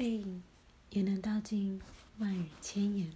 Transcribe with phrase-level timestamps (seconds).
[0.00, 0.42] 背影
[0.88, 1.78] 也能道尽
[2.16, 3.12] 万语千言。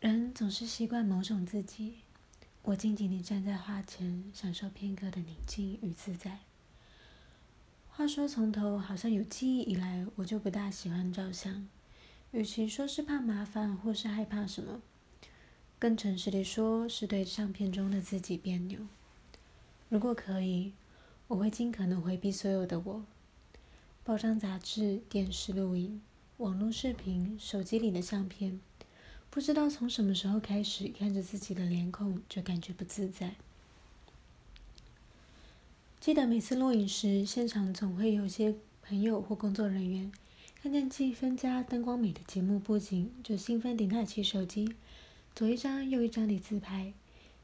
[0.00, 1.96] 人总是习惯某种自己。
[2.62, 6.38] 我静静地站在画前，享受片刻的宁静与自在。
[7.90, 11.68] 话说从头，好像有记忆以来，我就不大喜欢照相。
[12.30, 14.80] 与其说是怕麻烦，或是害怕什么，
[15.78, 18.80] 更诚实地说，是对相片中的自己别扭。
[19.90, 20.72] 如果可以，
[21.28, 23.04] 我会尽可能回避所有的我。
[24.06, 26.02] 报章杂志、电视录影、
[26.36, 28.60] 网络视频、手机里的相片，
[29.30, 33.36] 不知道从什么时候开始，看着自己的脸孔就感觉不自在。
[36.00, 40.12] 记得每次录影时，现场总会有些朋友或工作人员，
[40.62, 44.74] 看见气氛佳、灯光美的节目布景，就兴奋地拿起手机，
[45.34, 46.92] 左一张右一张地自拍，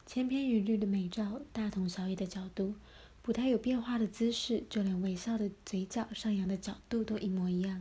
[0.05, 2.75] 千篇一律的美照，大同小异的角度。
[3.31, 7.81] 不太有变化的姿势，就连微笑的嘴角上扬的角度都一模一样。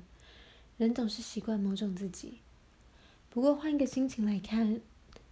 [0.78, 2.38] 人总是习惯某种自己，
[3.32, 4.80] 不过换一个心情来看，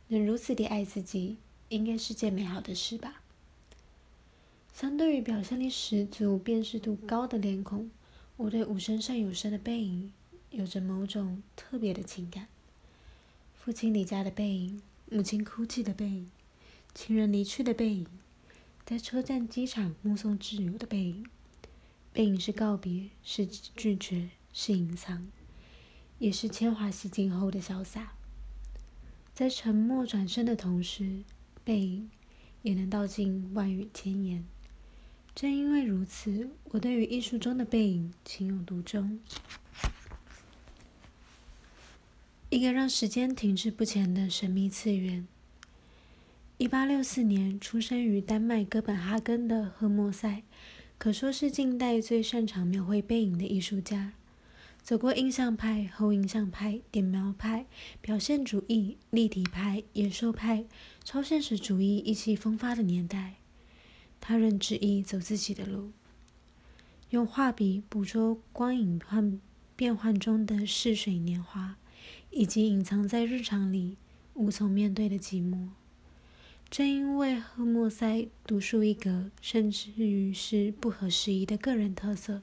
[0.08, 1.38] 能如此地爱自己，
[1.70, 3.22] 应该是件美好的事吧。
[4.74, 7.92] 相对于表现力十足、辨识度高的脸孔，
[8.38, 10.12] 我对无声胜有声的背影，
[10.50, 12.48] 有着某种特别的情感。
[13.56, 16.32] 父亲离家的背影，母亲哭泣的背影，
[16.96, 18.08] 情人离去的背影。
[18.88, 21.26] 在车站、机场目送挚友的背影，
[22.14, 25.28] 背影是告别，是拒绝，是隐藏，
[26.20, 28.14] 也是铅华洗净后的潇洒。
[29.34, 31.24] 在沉默转身的同时，
[31.66, 32.10] 背影
[32.62, 34.46] 也能道尽万语千言。
[35.36, 39.20] 正因为如此，我对于艺术中的背影情有独钟。
[42.50, 45.28] 一个让时间停滞不前的神秘次元。
[46.60, 50.42] 一八六四年出生于丹麦哥本哈根的赫莫塞，
[50.98, 54.14] 可说是近代最擅长描绘背影的艺术家。
[54.82, 57.68] 走过印象派、后印象派、点描派、
[58.02, 60.66] 表现主义、立体派、野兽派、
[61.04, 63.36] 超现实主义意气风发的年代，
[64.20, 65.92] 他仍执意走自己的路，
[67.12, 69.40] 用画笔捕捉光影换
[69.76, 71.76] 变幻中的逝水年华，
[72.32, 73.98] 以及隐藏在日常里
[74.34, 75.68] 无从面对的寂寞。
[76.70, 82.42] 正因为赫莫塞独树一格，甚至于是不合时宜的个人特色，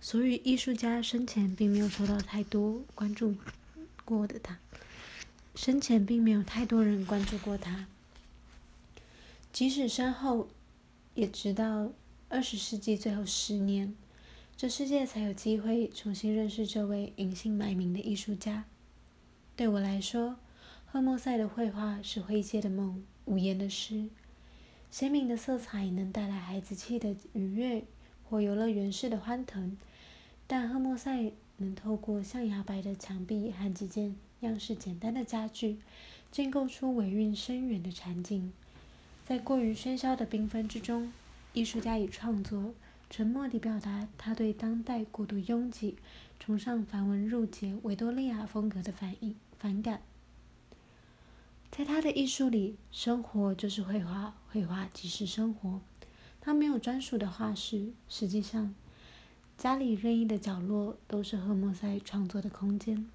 [0.00, 3.36] 所以艺术家生前并没有受到太多关注
[4.04, 4.58] 过的他，
[5.54, 7.86] 生前并没有太多人关注过他。
[9.52, 10.48] 即使身后，
[11.14, 11.92] 也直到
[12.28, 13.94] 二十世纪最后十年，
[14.56, 18.64] 这世界才有机会重新认识这位隐姓埋名的艺术家。
[19.54, 20.36] 对我来说，
[20.86, 23.04] 赫莫塞的绘画是诙谐的梦。
[23.24, 24.08] 无言的诗，
[24.90, 27.84] 鲜明的色彩能带来孩子气的愉悦
[28.28, 29.76] 或游乐园式的欢腾，
[30.46, 35.78] 但赫莫塞能透过象牙白的墙壁和几件样式简单的家具，
[36.32, 38.52] 建构出尾韵深远的场景。
[39.24, 41.12] 在过于喧嚣的缤纷之中，
[41.52, 42.74] 艺术家以创作
[43.08, 45.96] 沉默地表达他对当代过度拥挤、
[46.40, 50.02] 崇尚繁文缛节维多利亚风格的反应反感。
[51.70, 55.80] 在他的艺术里，生活就是绘画，绘画即是生活。
[56.40, 58.74] 他没有专属的画室，实际上，
[59.56, 63.06] 家里任意的角落都是赫莫塞创作的空间。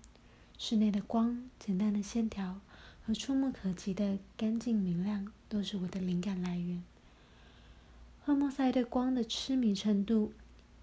[0.58, 2.62] 室内的光、简单的线条
[3.06, 6.82] 和触目可及的干净明亮，都是我的灵感来源。
[8.24, 10.32] 赫莫塞对光的痴迷程度，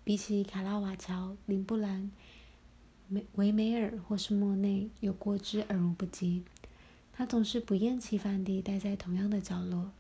[0.05, 2.11] 比起卡拉瓦乔、林布兰、
[3.09, 6.45] 梅维梅尔或是莫内，有过之而无不及。
[7.13, 9.93] 他总是不厌其烦地待在同样的角落，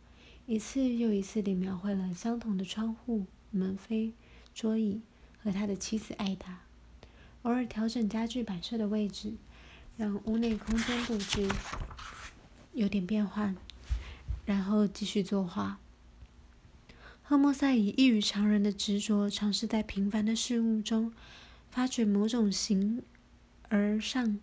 [0.47, 4.12] 一次又一次地描绘了相同的窗户、门扉、
[4.55, 5.00] 桌椅
[5.43, 6.62] 和他的妻子艾达。
[7.43, 9.34] 偶尔调整家具摆设的位置，
[9.97, 11.49] 让屋内空间布置
[12.73, 13.56] 有点变换，
[14.47, 15.79] 然后继续作画。
[17.23, 21.12] 赫莫塞以异于常人的执着，尝试在平凡的事物中
[21.70, 23.03] 发掘某种形
[23.69, 24.38] 而上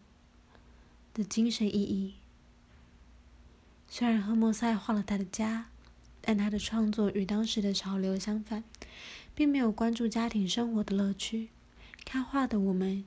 [1.13, 2.15] 的精神意义。
[3.91, 5.65] 虽然赫莫塞画了他的家，
[6.21, 8.63] 但他的创作与当时的潮流相反，
[9.33, 11.49] 并没有关注家庭生活的乐趣。
[12.05, 13.03] 看画的我们，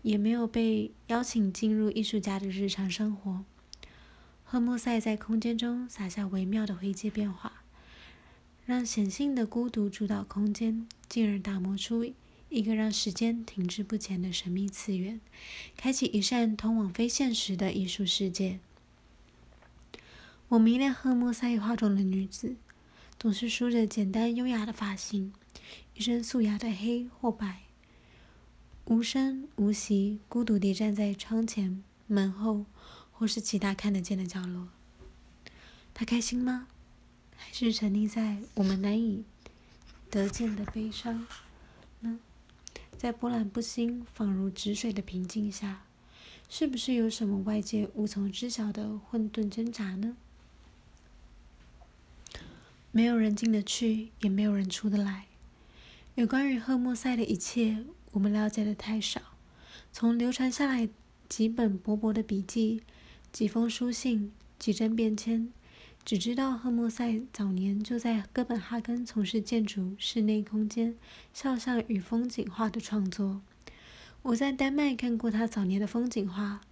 [0.00, 3.44] 也没有被邀请进入艺术家的日常生活。
[4.42, 7.62] 赫莫塞在空间中撒下微妙的灰阶变化，
[8.64, 12.10] 让显性的孤独主导空间，进而打磨出
[12.48, 15.20] 一个让时间停滞不前的神秘次元，
[15.76, 18.60] 开启一扇通往非现实的艺术世界。
[20.48, 22.54] 我迷恋赫莫塞画中的女子，
[23.18, 25.32] 总是梳着简单优雅的发型，
[25.94, 27.62] 一身素雅的黑或白，
[28.84, 32.64] 无声无息、孤独地站在窗前、门后，
[33.10, 34.68] 或是其他看得见的角落。
[35.92, 36.68] 他开心吗？
[37.34, 39.24] 还是沉溺在我们难以
[40.08, 41.26] 得见的悲伤
[42.00, 42.20] 呢？
[42.96, 45.82] 在波澜不兴、仿如止水的平静下，
[46.48, 50.16] 是不是有什么外界无从知晓的混沌挣扎呢？
[52.96, 55.26] 没有人进得去，也没有人出得来。
[56.14, 59.20] 有关于赫莫塞的一切，我们了解的太少。
[59.92, 60.88] 从流传下来
[61.28, 62.82] 几本薄薄的笔记、
[63.30, 65.52] 几封书信、几帧便签，
[66.06, 70.96] 只知道赫莫塞早年就在哥本哈根从事建筑、室内空间、
[71.34, 73.42] 肖像与风景画的创作。
[74.22, 76.62] 我在丹麦看过他早年的风景画：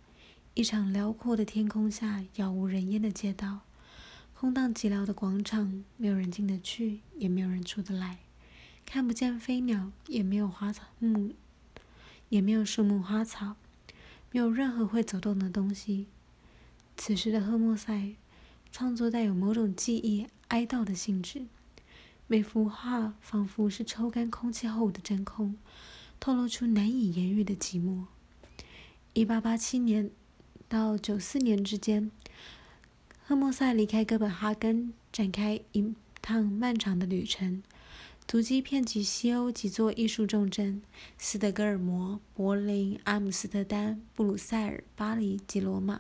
[0.54, 3.60] 一场辽阔的天空下，杳无人烟的街道。
[4.36, 8.18] 空荡寂寥的广场，没有人进得去，也没有人出得来，
[8.84, 11.32] 看不见飞鸟，也没有花草木，
[12.28, 13.56] 也没有树木花草，
[14.32, 16.08] 没有任何会走动的东西。
[16.96, 18.16] 此时的赫莫塞
[18.70, 21.46] 创作带有某种记忆、哀悼的性质，
[22.26, 25.56] 每幅画仿佛是抽干空气后的真空，
[26.20, 28.04] 透露出难以言喻的寂寞。
[29.14, 30.10] 一八八七年
[30.68, 32.10] 到九四年之间。
[33.26, 37.62] 赫莫塞离开哥本哈根，展开一趟漫长的旅程，
[38.28, 40.82] 足迹遍及西欧几座艺术重镇：
[41.16, 45.98] 斯德哥尔摩、柏林、阿姆斯特丹、布鲁塞尔、巴黎及罗马。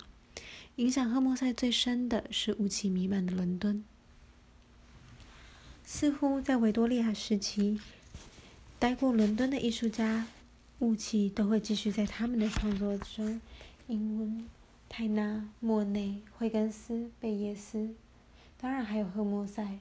[0.76, 3.82] 影响赫莫塞最深的是雾气弥漫的伦敦。
[5.82, 7.80] 似乎在维多利亚时期
[8.78, 10.26] 待过伦敦的艺术家，
[10.80, 13.40] 雾气都会继续在他们的创作中
[13.88, 14.42] 氤氲。
[14.96, 17.96] 泰纳、莫内、惠根斯、贝叶斯，
[18.56, 19.80] 当然还有赫莫塞。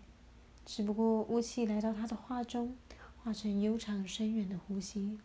[0.66, 2.76] 只不过雾气来到他的画中，
[3.22, 5.20] 化成悠长深远的呼吸，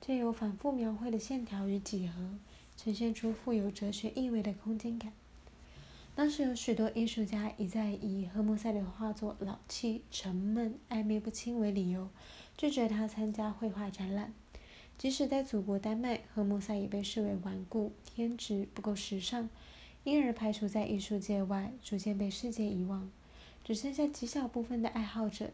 [0.00, 2.30] 借由反复描绘的线条与几何，
[2.78, 5.12] 呈现出富有哲学意味的空间感。
[6.14, 12.08] 当时有许多艺术家一再以赫莫塞的画作老气、沉闷、暧昧不清为理由，
[12.56, 14.32] 拒绝他参加绘画展览。
[14.98, 19.48] 即使在祖国丹麦，赫莫塞也被视为顽固、偏执、不够时尚，
[20.04, 23.10] 因而排除在艺术界外，逐渐被世界遗忘。
[23.62, 25.50] 只剩下极小部分的爱好者，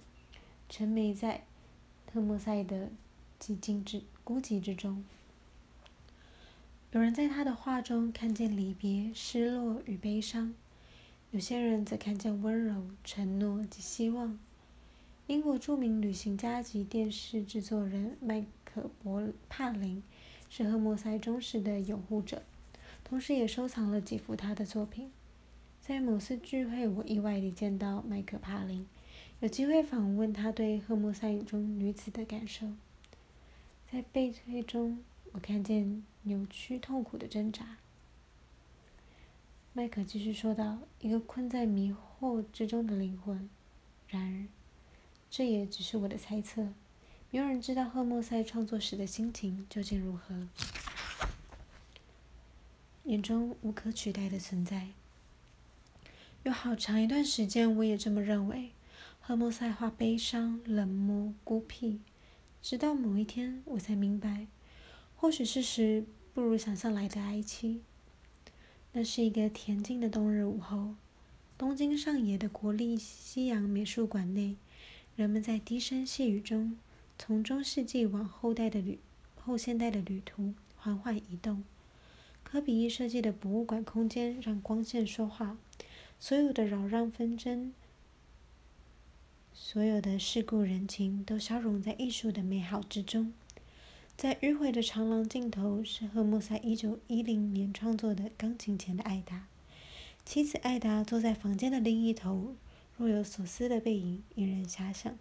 [0.69, 1.45] 沉迷在
[2.13, 2.91] 赫莫塞的
[3.41, 5.05] 寂静之孤寂之中。
[6.93, 10.55] 有人在他的画中看见离别、失落与悲伤，
[11.31, 14.39] 有些人则看见温柔、承诺及希望。
[15.27, 20.03] 英国著名旅行家及电视制作人麦克伯帕林
[20.49, 22.43] 是赫莫塞忠实的拥护者，
[23.05, 25.11] 同时也收藏了几幅他的作品。
[25.81, 28.87] 在某次聚会，我意外地见到麦克帕林，
[29.41, 32.69] 有机会访问他对赫莫塞中女子的感受。
[33.91, 35.01] 在背推中，
[35.33, 37.77] 我看见扭曲痛苦的挣扎。
[39.75, 43.49] 麦克继续说道：“一个困在迷惑之中的灵魂。”
[44.09, 44.49] 然而。
[45.35, 46.75] 这也只是我的猜测，
[47.35, 50.49] 没有人知道赫莫塞创作时的心情究竟如何。
[53.05, 54.89] 眼中无可取代的存在，
[56.43, 58.73] 有好长一段时间我也这么认为。
[59.19, 62.01] 赫莫塞画悲伤、冷漠、孤僻，
[62.61, 64.47] 直到某一天我才明白，
[65.17, 66.05] 或许事实
[66.35, 67.79] 不如想象来的哀凄。
[68.93, 70.97] 那是一个恬静的冬日午后，
[71.57, 74.57] 东京上野的国立西洋美术馆内。
[75.17, 76.77] 人们在低声细语中，
[77.25, 78.99] 从中世纪往后代的旅
[79.37, 81.63] 后现代的旅途缓缓移动。
[82.43, 85.57] 科比一设计的博物馆空间让光线说话，
[86.19, 87.73] 所有的扰攘纷争，
[89.55, 93.33] 所有的世故人情，都消融在艺术的美好之中。
[94.17, 99.47] 在迂回的长廊尽头，是赫莫塞一九一零年创作的钢琴前的艾达，
[100.25, 102.57] 妻子艾达坐在房间的另一头。
[102.97, 105.17] 若有所思的背影引人遐想。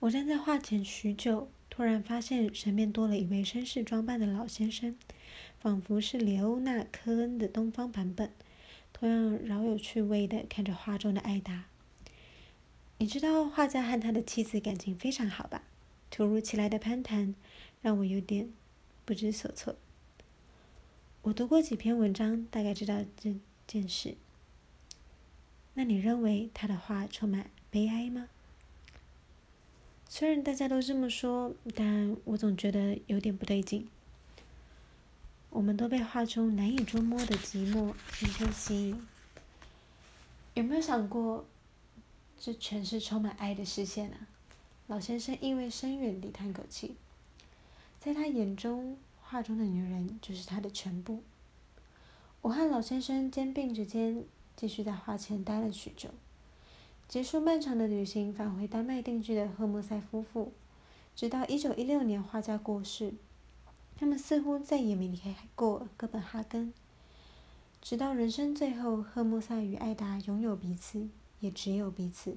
[0.00, 4.96] 我站在画前许久，突然发现身边多了一位绅士装扮的老先生，
[5.58, 8.32] 仿佛是里欧纳科恩的东方版本。
[8.92, 11.64] 同样饶有趣味的看着画中的艾达。
[12.98, 15.64] 你知道画家和他的妻子感情非常好吧？
[16.10, 17.34] 突如其来的攀谈
[17.82, 18.48] 让我有点
[19.04, 19.76] 不知所措。
[21.22, 23.34] 我读过几篇文章，大概知道这
[23.66, 24.16] 件事。
[25.74, 28.28] 那你认为他的画充满悲哀吗？
[30.10, 33.86] 虽然大家都这么说，但我总觉得有点不对劲。
[35.50, 39.06] 我们都被画中难以捉摸的寂寞深深吸引。
[40.54, 41.44] 有没有想过，
[42.40, 44.26] 这全是充满爱的视线啊？
[44.86, 46.96] 老先生意味深远地叹口气。
[48.00, 51.22] 在他眼中，画中的女人就是他的全部。
[52.40, 54.24] 我和老先生肩并着肩，
[54.56, 56.08] 继续在画前待了许久。
[57.08, 60.52] 结束漫长的旅行，返回丹麦定居的赫莫塞夫妇，
[61.16, 63.14] 直到一九一六年画家过世，
[63.96, 66.70] 他们似乎再也没离开过哥本哈根。
[67.80, 71.08] 直到人生最后，赫莫塞与艾达拥有彼此，
[71.40, 72.36] 也只有彼此。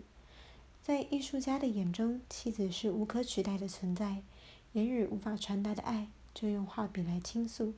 [0.82, 4.24] 在艺术家的眼中，妻子是无可取代的存在，
[4.72, 7.74] 言语无法传达的爱，就用画笔来倾诉。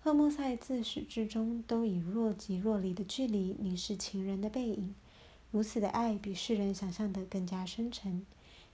[0.00, 4.94] 赫莫塞自始至终都以若即若离的距离凝视情人的背影，
[5.50, 8.26] 如此的爱比世人想象的更加深沉，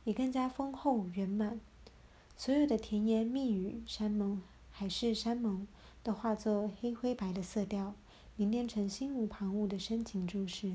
[0.03, 1.61] 也更加丰厚圆满。
[2.37, 5.69] 所有的甜言蜜语、山盟海誓山盟，
[6.03, 7.95] 都化作黑灰白的色调，
[8.37, 10.75] 凝练成心无旁骛的深情注视。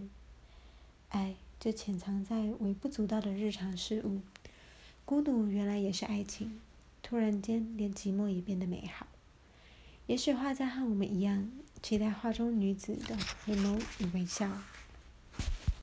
[1.10, 4.22] 爱就潜藏在微不足道的日常事物，
[5.03, 6.62] 孤独原来也是爱情。
[7.03, 9.08] 突然间，连寂寞也变得美好。
[10.08, 11.51] 也许画家和我们一样，
[11.84, 14.50] 期待画中女子的回眸与微笑。